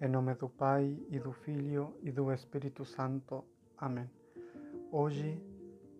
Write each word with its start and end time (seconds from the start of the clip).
Em 0.00 0.06
nome 0.06 0.32
do 0.36 0.48
Pai 0.48 0.96
e 1.10 1.18
do 1.18 1.32
Filho 1.32 1.92
e 2.04 2.12
do 2.12 2.32
Espírito 2.32 2.84
Santo. 2.84 3.44
Amém. 3.76 4.08
Hoje, 4.92 5.42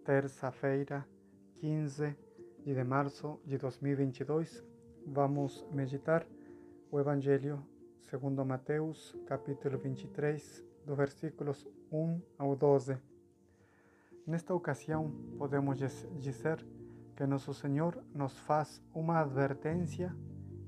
terça-feira, 0.05 1.05
15 1.57 2.17
de 2.65 2.85
março 2.85 3.41
de 3.45 3.59
2022, 3.59 4.65
vamos 5.05 5.67
meditar 5.73 6.25
o 6.93 7.01
Evangelho 7.01 7.61
segundo 8.03 8.45
Mateus, 8.45 9.17
capítulo 9.27 9.77
23, 9.77 10.65
dos 10.87 10.97
versículos 10.97 11.67
1 11.91 12.21
ao 12.39 12.55
12. 12.55 12.97
Nesta 14.25 14.55
ocasião, 14.55 15.11
podemos 15.37 15.77
dizer 16.21 16.65
que 17.17 17.27
nosso 17.27 17.53
Senhor 17.53 18.01
nos 18.15 18.39
faz 18.39 18.81
uma 18.95 19.19
advertência 19.23 20.15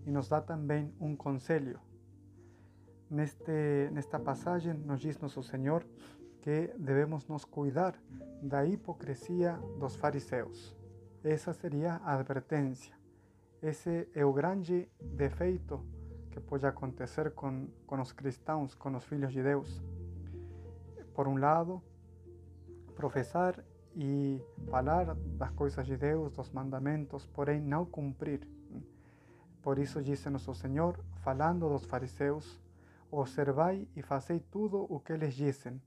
e 0.04 0.10
nos 0.10 0.28
dá 0.28 0.40
também 0.40 0.92
um 0.98 1.14
conselho 1.14 1.78
Neste, 3.10 3.90
nesta 3.90 4.20
passagem 4.20 4.72
nos 4.72 5.00
diz 5.00 5.18
nosso 5.18 5.42
Senhor 5.42 5.84
que 6.40 6.72
devemos 6.78 7.26
nos 7.26 7.44
cuidar 7.44 8.00
da 8.40 8.64
hipocrisia 8.64 9.54
dos 9.80 9.96
fariseus. 9.96 10.76
Essa 11.24 11.52
seria 11.52 11.94
a 12.04 12.14
advertência. 12.14 12.94
Esse 13.60 14.08
é 14.14 14.24
o 14.24 14.32
grande 14.32 14.88
defeito 15.02 15.84
que 16.30 16.38
pode 16.38 16.64
acontecer 16.64 17.32
com, 17.32 17.66
com 17.84 18.00
os 18.00 18.12
cristãos, 18.12 18.76
com 18.76 18.94
os 18.94 19.04
filhos 19.04 19.32
de 19.32 19.42
Deus. 19.42 19.82
Por 21.12 21.26
um 21.26 21.36
lado, 21.36 21.82
professar 22.94 23.62
e 23.96 24.40
falar 24.70 25.16
das 25.36 25.50
coisas 25.50 25.84
de 25.84 25.96
Deus, 25.96 26.32
dos 26.32 26.48
mandamentos, 26.50 27.26
porém 27.26 27.60
não 27.60 27.84
cumprir. 27.84 28.46
Por 29.60 29.80
isso 29.80 30.00
disse 30.00 30.30
nosso 30.30 30.54
Senhor, 30.54 30.96
falando 31.24 31.68
dos 31.68 31.84
fariseus, 31.84 32.60
Observai 33.10 33.88
e 33.96 34.02
fazei 34.02 34.38
tudo 34.38 34.86
o 34.88 35.00
que 35.00 35.12
eles 35.12 35.34
dizem, 35.34 35.82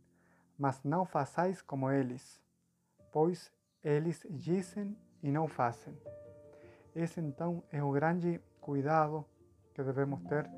mas 0.58 0.84
não 0.84 1.06
façais 1.06 1.62
como 1.62 1.90
eles, 1.90 2.42
pois 3.12 3.52
eles 3.84 4.26
dizem 4.30 4.98
e 5.22 5.32
não 5.32 5.48
fazem. 5.48 5.98
Esse 6.96 7.22
então 7.22 7.64
é 7.72 7.82
o 7.82 7.92
grande 7.92 8.42
cuidado 8.60 9.26
que 9.74 9.82
devemos 9.82 10.22
ter 10.24 10.50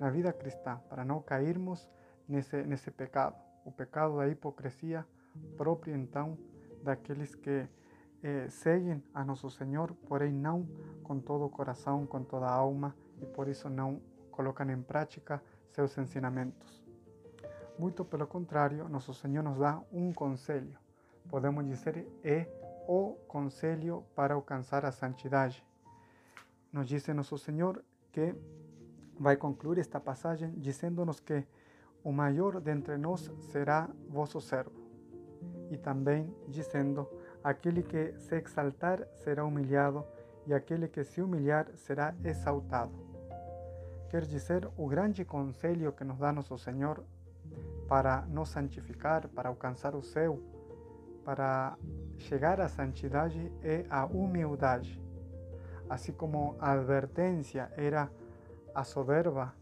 na 0.00 0.10
vida 0.10 0.32
cristã, 0.32 0.80
para 0.88 1.04
não 1.04 1.22
cairmos 1.22 1.88
nesse, 2.28 2.62
nesse 2.64 2.90
pecado, 2.90 3.36
o 3.64 3.70
pecado 3.70 4.16
da 4.16 4.28
hipocrisia 4.28 5.06
próprio 5.56 5.94
então 5.94 6.36
daqueles 6.82 7.34
que 7.34 7.66
eh, 8.22 8.48
seguem 8.48 9.02
a 9.12 9.24
nosso 9.24 9.50
Senhor, 9.50 9.94
porém 10.06 10.32
não 10.32 10.66
com 11.02 11.20
todo 11.20 11.44
o 11.44 11.50
coração, 11.50 12.06
com 12.06 12.22
toda 12.24 12.46
a 12.46 12.52
alma, 12.52 12.94
e 13.20 13.26
por 13.26 13.48
isso 13.48 13.68
não 13.68 14.00
colocam 14.30 14.68
em 14.70 14.82
prática 14.82 15.42
seus 15.74 15.98
ensinamentos. 15.98 16.84
Muito 17.76 18.04
pelo 18.04 18.26
contrário, 18.26 18.88
nosso 18.88 19.12
Senhor 19.12 19.42
nos 19.42 19.58
dá 19.58 19.82
um 19.92 20.12
conselho. 20.12 20.78
Podemos 21.28 21.66
dizer, 21.66 22.06
é 22.22 22.46
o 22.86 23.14
conselho 23.26 24.04
para 24.14 24.34
alcançar 24.34 24.84
a 24.84 24.92
santidade. 24.92 25.64
Nos 26.72 26.86
diz 26.86 27.06
nosso 27.08 27.36
Senhor 27.36 27.84
que 28.12 28.34
vai 29.18 29.36
concluir 29.36 29.78
esta 29.78 29.98
passagem 29.98 30.52
dizendo-nos 30.56 31.18
que 31.18 31.44
o 32.04 32.12
maior 32.12 32.60
dentre 32.60 32.96
nós 32.96 33.30
será 33.52 33.90
vosso 34.08 34.40
servo. 34.40 34.84
E 35.70 35.76
também 35.76 36.32
dizendo, 36.46 37.08
aquele 37.42 37.82
que 37.82 38.14
se 38.20 38.36
exaltar 38.36 39.08
será 39.16 39.44
humilhado 39.44 40.04
e 40.46 40.54
aquele 40.54 40.86
que 40.86 41.02
se 41.02 41.20
humilhar 41.20 41.66
será 41.74 42.14
exaltado 42.22 43.03
quer 44.14 44.26
dizer 44.26 44.70
o 44.76 44.86
grande 44.86 45.24
conselho 45.24 45.90
que 45.90 46.04
nos 46.04 46.20
dá 46.20 46.32
nosso 46.32 46.56
Senhor 46.56 47.02
para 47.88 48.20
nos 48.28 48.48
santificar, 48.48 49.26
para 49.26 49.48
alcançar 49.48 49.96
o 49.96 50.04
céu, 50.04 50.38
para 51.24 51.76
chegar 52.16 52.60
à 52.60 52.68
santidade 52.68 53.52
é 53.60 53.84
a 53.90 54.06
humildade. 54.06 55.02
Assim 55.90 56.12
como 56.12 56.54
a 56.60 56.74
advertência 56.74 57.72
era 57.76 58.08
a 58.72 58.84
soberba, 58.84 59.52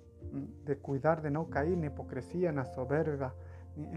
de 0.66 0.74
cuidar 0.76 1.22
de 1.22 1.30
não 1.30 1.46
cair 1.46 1.74
na 1.74 1.86
hipocrisia, 1.86 2.52
na 2.52 2.66
soberba, 2.66 3.34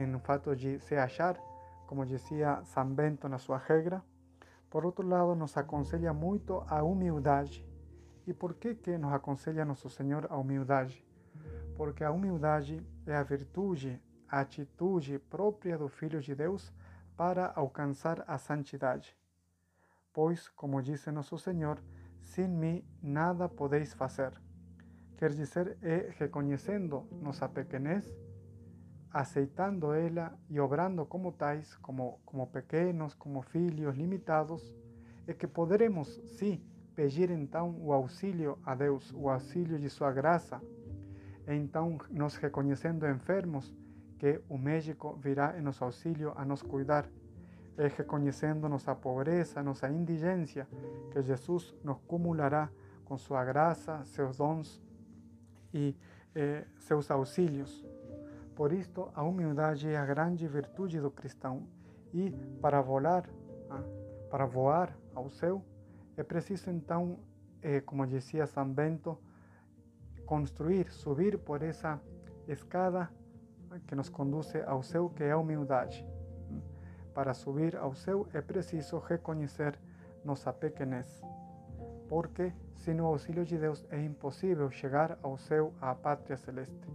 no 0.07 0.19
fato 0.19 0.55
de 0.55 0.79
se 0.79 0.95
achar, 0.95 1.37
como 1.85 2.05
dizia 2.05 2.63
São 2.63 2.87
Bento 2.87 3.27
na 3.27 3.39
sua 3.39 3.57
regra. 3.57 4.01
Por 4.69 4.85
outro 4.85 5.05
lado, 5.05 5.35
nos 5.35 5.57
aconselha 5.57 6.13
muito 6.13 6.63
a 6.69 6.81
humildade 6.81 7.74
e 8.27 8.33
por 8.33 8.55
que 8.55 8.75
que 8.75 8.97
nos 8.97 9.13
aconselha 9.13 9.65
nosso 9.65 9.89
Senhor 9.89 10.27
a 10.29 10.37
humildade? 10.37 11.05
Porque 11.75 12.03
a 12.03 12.11
humildade 12.11 12.85
é 13.05 13.15
a 13.15 13.23
virtude, 13.23 14.01
a 14.27 14.39
atitude 14.39 15.19
própria 15.19 15.77
do 15.77 15.87
Filho 15.87 16.21
de 16.21 16.33
Deus 16.33 16.73
para 17.15 17.51
alcançar 17.55 18.23
a 18.27 18.37
santidade. 18.37 19.15
Pois, 20.11 20.47
como 20.49 20.81
disse 20.81 21.11
nosso 21.11 21.37
Senhor, 21.37 21.79
sem 22.21 22.47
mim 22.47 22.83
nada 23.01 23.47
podeis 23.47 23.93
fazer. 23.93 24.33
Quer 25.17 25.31
dizer, 25.31 25.77
é 25.81 26.13
reconhecendo 26.17 27.07
nossa 27.11 27.47
pequenez, 27.47 28.05
aceitando 29.11 29.93
ela 29.93 30.37
e 30.49 30.59
obrando 30.59 31.05
como 31.05 31.31
tais, 31.31 31.75
como, 31.77 32.19
como 32.25 32.47
pequenos, 32.47 33.13
como 33.13 33.41
filhos 33.41 33.95
limitados, 33.95 34.73
é 35.27 35.33
que 35.33 35.47
poderemos, 35.47 36.07
sim, 36.37 36.61
pedir 36.95 37.29
então 37.29 37.75
o 37.79 37.91
auxílio 37.91 38.57
a 38.65 38.73
Deus, 38.73 39.11
o 39.13 39.29
auxílio 39.29 39.77
de 39.77 39.89
sua 39.89 40.11
graça. 40.11 40.61
Então, 41.47 41.97
nos 42.09 42.35
reconhecendo 42.37 43.07
enfermos, 43.07 43.75
que 44.17 44.41
o 44.49 44.57
médico 44.57 45.15
virá 45.17 45.57
em 45.57 45.61
nosso 45.61 45.83
auxílio 45.83 46.33
a 46.35 46.45
nos 46.45 46.61
cuidar. 46.61 47.07
É 47.77 47.87
reconhecendo 47.87 48.69
nossa 48.69 48.95
pobreza, 48.95 49.61
nossa 49.61 49.89
indigência, 49.89 50.65
que 51.11 51.21
Jesus 51.21 51.75
nos 51.83 51.97
cumulará 52.07 52.69
com 53.03 53.17
sua 53.17 53.43
graça, 53.43 54.01
seus 54.05 54.37
dons 54.37 54.81
e 55.73 55.93
eh, 56.33 56.63
seus 56.77 57.11
auxílios. 57.11 57.85
Por 58.55 58.71
isto, 58.71 59.11
a 59.13 59.21
humildade 59.23 59.89
é 59.89 59.97
a 59.97 60.05
grande 60.05 60.47
virtude 60.47 61.01
do 61.01 61.11
cristão. 61.11 61.67
E 62.13 62.31
para 62.61 62.81
voar, 62.81 63.29
ah, 63.69 63.83
para 64.31 64.45
voar 64.45 64.97
ao 65.13 65.29
céu, 65.29 65.61
é 66.17 66.23
preciso 66.23 66.69
então, 66.69 67.19
eh, 67.61 67.81
como 67.81 68.05
dizia 68.07 68.47
São 68.47 68.69
Bento, 68.71 69.17
construir, 70.25 70.91
subir 70.91 71.37
por 71.37 71.61
essa 71.61 72.01
escada 72.47 73.09
que 73.87 73.95
nos 73.95 74.09
conduz 74.09 74.53
ao 74.65 74.81
céu, 74.81 75.09
que 75.09 75.23
é 75.23 75.31
a 75.31 75.37
humildade. 75.37 76.05
Para 77.13 77.33
subir 77.33 77.75
ao 77.75 77.93
céu 77.93 78.27
é 78.33 78.41
preciso 78.41 78.97
reconhecer 78.99 79.79
nossa 80.23 80.51
pequenez, 80.51 81.21
porque 82.07 82.53
sem 82.75 82.99
o 82.99 83.05
auxílio 83.05 83.45
de 83.45 83.57
Deus 83.57 83.85
é 83.89 84.01
impossível 84.03 84.69
chegar 84.69 85.17
ao 85.21 85.37
céu, 85.37 85.73
à 85.79 85.93
pátria 85.93 86.37
celeste. 86.37 86.87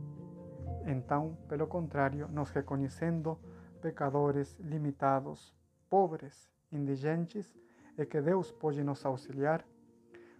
Então, 0.87 1.37
pelo 1.49 1.67
contrário, 1.67 2.29
nos 2.29 2.51
reconhecendo 2.51 3.39
pecadores, 3.81 4.59
limitados, 4.59 5.55
pobres, 5.89 6.51
indigentes, 6.71 7.55
é 8.03 8.07
que 8.07 8.21
Deus 8.21 8.51
pode 8.51 8.83
nos 8.83 9.05
auxiliar 9.05 9.65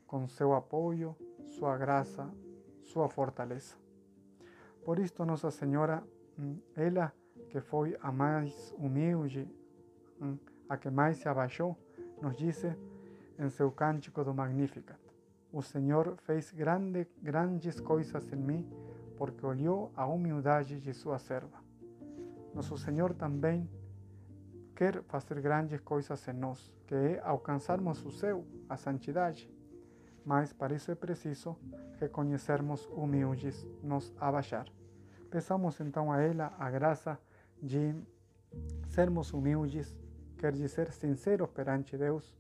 com 0.07 0.27
seu 0.27 0.55
apoio, 0.55 1.15
sua 1.45 1.77
graça, 1.77 2.29
sua 2.83 3.09
fortaleza. 3.09 3.77
Por 4.85 4.99
isto, 4.99 5.25
Nossa 5.25 5.51
Senhora, 5.51 6.03
hum, 6.39 6.59
ela 6.75 7.13
que 7.51 7.61
foi 7.61 7.97
a 8.01 8.11
mais 8.11 8.75
humilde, 8.79 9.49
hum, 10.21 10.39
a 10.69 10.77
que 10.77 10.91
mais 10.91 11.19
se 11.19 11.29
abaixou, 11.29 11.77
nos 12.23 12.37
disse 12.37 12.75
em 13.39 13.49
seu 13.49 13.71
cântico 13.71 14.25
do 14.25 14.33
Magnificat: 14.33 14.99
O 15.53 15.61
Senhor 15.63 16.17
fez 16.19 16.51
grande, 16.53 17.07
grandes 17.23 17.79
coisas 17.81 18.33
em 18.33 18.37
mim, 18.37 18.71
porque 19.17 19.45
olhou 19.45 19.93
a 19.95 20.07
humildade 20.07 20.81
de 20.81 20.95
sua 20.95 21.19
serva. 21.19 21.59
Nosso 22.55 22.77
Senhor 22.79 23.15
também 23.15 23.69
quer 24.81 25.03
fazer 25.03 25.39
grandes 25.43 25.79
coisas 25.83 26.27
em 26.27 26.33
nós, 26.33 26.73
que 26.87 26.95
é 26.95 27.21
alcançarmos 27.23 28.03
o 28.03 28.11
céu, 28.11 28.47
a 28.67 28.79
santidade. 28.79 29.47
Mas 30.25 30.55
para 30.55 30.75
isso 30.75 30.91
é 30.91 30.95
preciso 30.95 31.55
reconhecermos 31.99 32.87
humildes, 32.87 33.69
nos 33.83 34.11
abaixar. 34.19 34.67
Peçamos 35.31 35.79
então 35.81 36.11
a 36.11 36.23
ela 36.23 36.55
a 36.59 36.71
graça 36.71 37.19
de 37.63 37.95
sermos 38.89 39.35
humildes, 39.35 39.95
quer 40.39 40.55
dizer 40.55 40.91
sinceros 40.93 41.51
perante 41.51 41.99
Deus, 41.99 42.35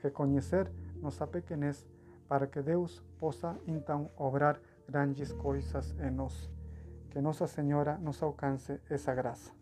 reconhecer 0.00 0.70
nossa 1.02 1.26
pequenez, 1.26 1.84
para 2.28 2.46
que 2.46 2.62
Deus 2.62 3.02
possa 3.18 3.58
então 3.66 4.08
obrar 4.16 4.60
grandes 4.88 5.32
coisas 5.32 5.92
em 5.98 6.12
nós. 6.12 6.48
Que 7.10 7.20
Nossa 7.20 7.48
Senhora 7.48 7.98
nos 7.98 8.22
alcance 8.22 8.80
essa 8.88 9.12
graça. 9.12 9.59